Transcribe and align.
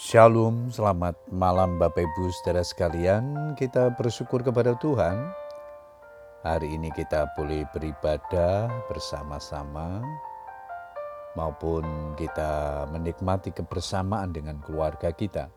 Shalom, 0.00 0.72
selamat 0.72 1.12
malam 1.28 1.76
Bapak 1.76 2.00
Ibu 2.00 2.32
saudara 2.32 2.64
sekalian. 2.64 3.52
Kita 3.52 3.92
bersyukur 4.00 4.40
kepada 4.40 4.72
Tuhan. 4.80 5.28
Hari 6.40 6.72
ini 6.72 6.88
kita 6.88 7.28
boleh 7.36 7.68
beribadah 7.68 8.72
bersama-sama 8.88 10.00
maupun 11.36 11.84
kita 12.16 12.88
menikmati 12.88 13.52
kebersamaan 13.52 14.32
dengan 14.32 14.56
keluarga 14.64 15.12
kita. 15.12 15.52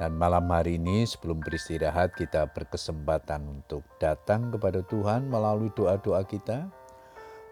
Dan 0.00 0.16
malam 0.16 0.48
hari 0.48 0.80
ini 0.80 1.04
sebelum 1.04 1.44
beristirahat 1.44 2.16
kita 2.16 2.48
berkesempatan 2.56 3.44
untuk 3.52 3.84
datang 4.00 4.48
kepada 4.48 4.80
Tuhan 4.80 5.28
melalui 5.28 5.68
doa-doa 5.76 6.24
kita. 6.24 6.72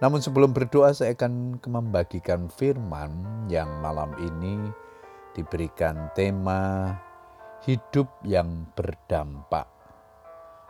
Namun 0.01 0.25
sebelum 0.25 0.49
berdoa 0.49 0.97
saya 0.97 1.13
akan 1.13 1.61
membagikan 1.61 2.49
firman 2.49 3.13
yang 3.53 3.69
malam 3.85 4.17
ini 4.17 4.73
diberikan 5.35 6.15
tema 6.15 6.95
hidup 7.67 8.07
yang 8.23 8.71
berdampak. 8.73 9.67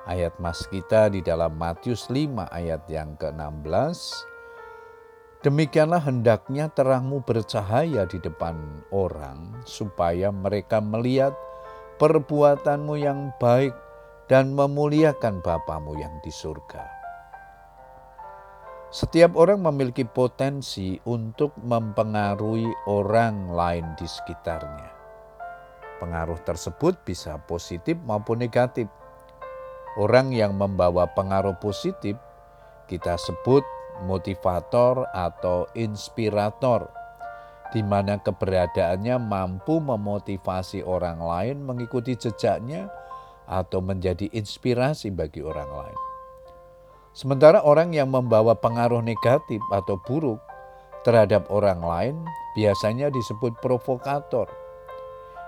Ayat 0.05 0.37
mas 0.37 0.65
kita 0.69 1.09
di 1.09 1.25
dalam 1.25 1.57
Matius 1.57 2.13
5 2.13 2.49
ayat 2.53 2.85
yang 2.93 3.17
ke-16. 3.17 3.99
Demikianlah 5.45 6.01
hendaknya 6.01 6.73
terangmu 6.73 7.21
bercahaya 7.21 8.09
di 8.09 8.17
depan 8.21 8.85
orang 8.89 9.61
supaya 9.69 10.33
mereka 10.33 10.81
melihat 10.81 11.37
perbuatanmu 12.01 12.95
yang 12.97 13.33
baik 13.37 13.77
dan 14.29 14.57
memuliakan 14.57 15.45
Bapamu 15.45 16.01
yang 16.01 16.17
di 16.25 16.33
surga. 16.33 16.94
Setiap 18.95 19.35
orang 19.35 19.59
memiliki 19.59 20.07
potensi 20.07 20.95
untuk 21.11 21.59
mempengaruhi 21.59 22.87
orang 22.87 23.51
lain 23.51 23.99
di 23.99 24.07
sekitarnya. 24.07 24.87
Pengaruh 25.99 26.39
tersebut 26.47 27.03
bisa 27.03 27.35
positif 27.43 27.99
maupun 28.07 28.39
negatif. 28.39 28.87
Orang 29.99 30.31
yang 30.31 30.55
membawa 30.55 31.11
pengaruh 31.11 31.59
positif 31.59 32.15
kita 32.87 33.19
sebut 33.19 33.67
motivator 34.07 35.11
atau 35.11 35.67
inspirator, 35.75 36.87
di 37.75 37.83
mana 37.83 38.23
keberadaannya 38.23 39.19
mampu 39.19 39.83
memotivasi 39.83 40.87
orang 40.87 41.19
lain 41.19 41.67
mengikuti 41.67 42.15
jejaknya 42.15 42.87
atau 43.51 43.83
menjadi 43.83 44.31
inspirasi 44.31 45.11
bagi 45.11 45.43
orang 45.43 45.83
lain. 45.83 46.04
Sementara 47.15 47.63
orang 47.63 47.95
yang 47.95 48.11
membawa 48.11 48.59
pengaruh 48.59 48.99
negatif 48.99 49.63
atau 49.71 49.95
buruk 50.03 50.43
terhadap 51.07 51.47
orang 51.47 51.79
lain 51.79 52.17
biasanya 52.59 53.07
disebut 53.07 53.55
provokator. 53.63 54.51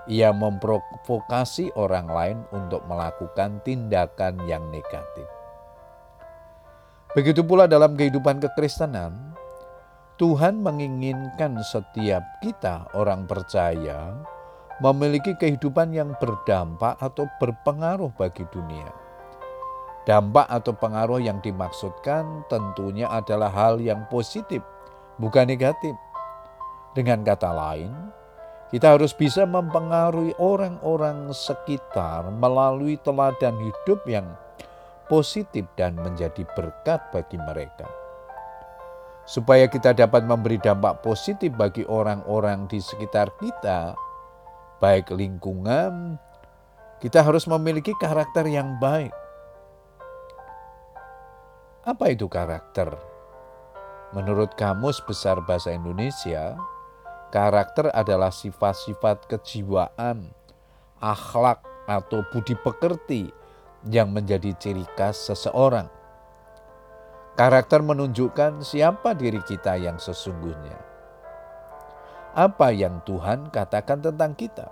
Ia 0.07 0.31
memprovokasi 0.31 1.75
orang 1.75 2.07
lain 2.07 2.37
untuk 2.55 2.87
melakukan 2.87 3.59
tindakan 3.67 4.39
yang 4.47 4.63
negatif. 4.71 5.27
Begitu 7.11 7.43
pula 7.43 7.67
dalam 7.67 7.99
kehidupan 7.99 8.39
kekristenan, 8.39 9.35
Tuhan 10.15 10.63
menginginkan 10.63 11.59
setiap 11.67 12.23
kita 12.39 12.87
orang 12.95 13.27
percaya 13.27 14.15
memiliki 14.79 15.35
kehidupan 15.35 15.91
yang 15.91 16.15
berdampak 16.15 16.95
atau 17.03 17.27
berpengaruh 17.43 18.15
bagi 18.15 18.47
dunia 18.55 19.06
Dampak 20.07 20.47
atau 20.47 20.71
pengaruh 20.71 21.19
yang 21.19 21.43
dimaksudkan 21.43 22.47
tentunya 22.47 23.11
adalah 23.11 23.51
hal 23.51 23.83
yang 23.83 24.07
positif, 24.07 24.63
bukan 25.19 25.43
negatif. 25.43 25.91
Dengan 26.95 27.27
kata 27.27 27.51
lain, 27.51 27.91
kita 28.71 28.95
harus 28.95 29.11
bisa 29.11 29.43
mempengaruhi 29.43 30.31
orang-orang 30.39 31.27
sekitar 31.35 32.31
melalui 32.31 32.95
teladan 33.03 33.59
hidup 33.59 33.99
yang 34.07 34.31
positif 35.11 35.67
dan 35.75 35.99
menjadi 35.99 36.47
berkat 36.55 37.03
bagi 37.11 37.35
mereka. 37.43 37.91
Supaya 39.27 39.67
kita 39.67 39.91
dapat 39.91 40.23
memberi 40.23 40.55
dampak 40.55 41.03
positif 41.03 41.51
bagi 41.51 41.83
orang-orang 41.83 42.63
di 42.71 42.79
sekitar 42.79 43.27
kita, 43.43 43.91
baik 44.79 45.11
lingkungan, 45.11 46.15
kita 47.03 47.27
harus 47.27 47.43
memiliki 47.43 47.91
karakter 47.99 48.47
yang 48.47 48.79
baik 48.79 49.26
apa 51.87 52.11
itu 52.11 52.27
karakter? 52.27 52.91
Menurut 54.11 54.59
Kamus 54.59 54.99
Besar 55.07 55.39
Bahasa 55.47 55.71
Indonesia, 55.71 56.59
karakter 57.31 57.87
adalah 57.95 58.27
sifat-sifat 58.27 59.31
kejiwaan, 59.31 60.27
akhlak, 60.99 61.63
atau 61.87 62.27
budi 62.35 62.59
pekerti 62.59 63.31
yang 63.87 64.11
menjadi 64.11 64.51
ciri 64.59 64.83
khas 64.99 65.31
seseorang. 65.31 65.87
Karakter 67.39 67.79
menunjukkan 67.79 68.67
siapa 68.67 69.15
diri 69.15 69.39
kita 69.47 69.79
yang 69.79 69.95
sesungguhnya. 69.95 70.75
Apa 72.35 72.75
yang 72.75 72.99
Tuhan 73.07 73.47
katakan 73.47 74.03
tentang 74.03 74.35
kita? 74.35 74.67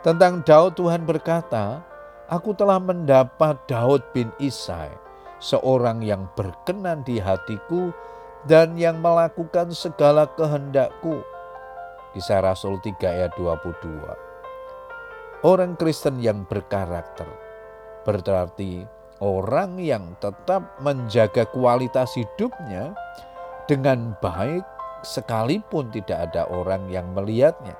Tentang 0.00 0.40
Daud 0.40 0.80
Tuhan 0.80 1.04
berkata, 1.04 1.84
Aku 2.32 2.56
telah 2.56 2.80
mendapat 2.80 3.60
Daud 3.68 4.00
bin 4.16 4.32
Isai 4.40 5.05
seorang 5.38 6.00
yang 6.00 6.28
berkenan 6.36 7.04
di 7.04 7.20
hatiku 7.20 7.92
dan 8.46 8.78
yang 8.78 9.02
melakukan 9.02 9.74
segala 9.74 10.30
kehendakku. 10.38 11.20
Kisah 12.16 12.40
Rasul 12.40 12.80
3 12.80 12.96
ayat 13.04 13.32
22. 13.36 15.44
Orang 15.44 15.76
Kristen 15.76 16.22
yang 16.22 16.48
berkarakter 16.48 17.28
berarti 18.06 18.86
orang 19.20 19.76
yang 19.82 20.14
tetap 20.22 20.78
menjaga 20.80 21.44
kualitas 21.50 22.14
hidupnya 22.14 22.94
dengan 23.66 24.14
baik 24.22 24.62
sekalipun 25.02 25.90
tidak 25.90 26.30
ada 26.30 26.46
orang 26.48 26.86
yang 26.86 27.10
melihatnya. 27.12 27.74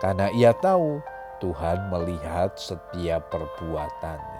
Karena 0.00 0.32
ia 0.34 0.56
tahu 0.56 0.98
Tuhan 1.38 1.92
melihat 1.92 2.56
setiap 2.56 3.28
perbuatannya. 3.28 4.31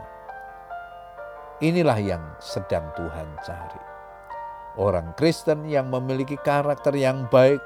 Inilah 1.62 1.95
yang 2.03 2.19
sedang 2.43 2.83
Tuhan 2.99 3.39
cari. 3.47 3.83
Orang 4.75 5.15
Kristen 5.15 5.62
yang 5.71 5.95
memiliki 5.95 6.34
karakter 6.34 6.91
yang 6.91 7.31
baik, 7.31 7.62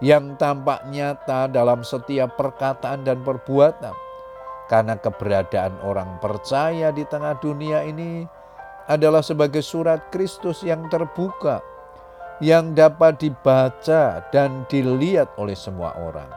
yang 0.00 0.40
tampak 0.40 0.88
nyata 0.88 1.52
dalam 1.52 1.84
setiap 1.84 2.32
perkataan 2.40 3.04
dan 3.04 3.20
perbuatan. 3.20 3.92
Karena 4.72 4.96
keberadaan 4.96 5.84
orang 5.84 6.16
percaya 6.16 6.88
di 6.96 7.04
tengah 7.04 7.36
dunia 7.44 7.84
ini 7.84 8.24
adalah 8.88 9.20
sebagai 9.20 9.60
surat 9.60 10.08
Kristus 10.08 10.64
yang 10.64 10.88
terbuka, 10.88 11.60
yang 12.40 12.72
dapat 12.72 13.20
dibaca 13.20 14.24
dan 14.32 14.64
dilihat 14.72 15.28
oleh 15.36 15.52
semua 15.52 15.92
orang. 16.00 16.32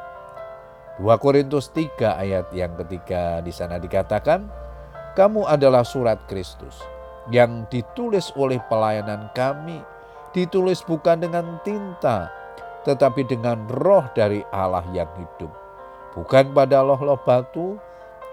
2 0.99 1.07
Korintus 1.15 1.71
3 1.71 1.95
ayat 2.27 2.51
yang 2.51 2.75
ketiga 2.75 3.39
di 3.39 3.55
sana 3.55 3.79
dikatakan, 3.79 4.66
kamu 5.17 5.49
adalah 5.49 5.81
surat 5.81 6.21
Kristus 6.29 6.77
yang 7.33 7.65
ditulis 7.73 8.29
oleh 8.37 8.61
pelayanan 8.69 9.33
kami, 9.33 9.81
ditulis 10.29 10.85
bukan 10.85 11.25
dengan 11.25 11.57
tinta, 11.65 12.29
tetapi 12.85 13.25
dengan 13.25 13.65
roh 13.81 14.05
dari 14.13 14.45
Allah 14.53 14.85
yang 14.93 15.09
hidup. 15.17 15.49
Bukan 16.13 16.53
pada 16.53 16.85
loh-loh 16.85 17.17
batu, 17.25 17.81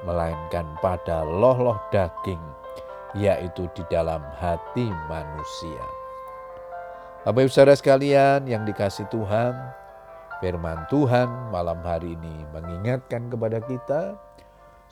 melainkan 0.05 0.69
pada 0.84 1.25
loh-loh 1.25 1.81
daging, 1.89 2.44
yaitu 3.17 3.65
di 3.73 3.83
dalam 3.89 4.21
hati 4.37 4.93
manusia. 5.09 5.84
Bapak 7.25 7.49
ibu 7.49 7.50
saudara 7.50 7.73
sekalian 7.73 8.44
yang 8.44 8.69
dikasih 8.69 9.08
Tuhan, 9.08 9.56
firman 10.44 10.85
Tuhan 10.93 11.49
malam 11.49 11.81
hari 11.81 12.12
ini 12.12 12.44
mengingatkan 12.53 13.32
kepada 13.32 13.64
kita 13.64 14.20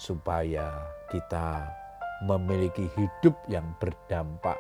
supaya 0.00 0.72
kita 1.12 1.81
memiliki 2.22 2.86
hidup 2.94 3.34
yang 3.50 3.74
berdampak 3.82 4.54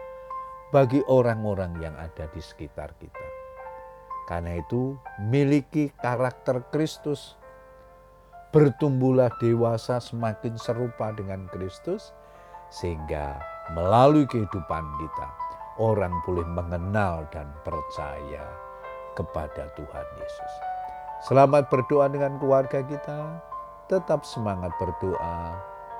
bagi 0.74 0.98
orang-orang 1.06 1.78
yang 1.78 1.94
ada 1.94 2.26
di 2.32 2.42
sekitar 2.42 2.90
kita. 2.98 3.26
Karena 4.26 4.58
itu, 4.58 4.96
miliki 5.20 5.92
karakter 6.00 6.64
Kristus, 6.72 7.36
bertumbuhlah 8.50 9.30
dewasa 9.38 10.00
semakin 10.00 10.56
serupa 10.56 11.12
dengan 11.12 11.46
Kristus, 11.52 12.10
sehingga 12.72 13.36
melalui 13.76 14.24
kehidupan 14.26 14.84
kita, 14.98 15.28
orang 15.76 16.12
boleh 16.24 16.46
mengenal 16.48 17.28
dan 17.30 17.50
percaya 17.62 18.46
kepada 19.12 19.68
Tuhan 19.76 20.06
Yesus. 20.16 20.52
Selamat 21.28 21.68
berdoa 21.68 22.08
dengan 22.08 22.40
keluarga 22.40 22.80
kita, 22.82 23.38
tetap 23.92 24.24
semangat 24.24 24.72
berdoa 24.80 25.71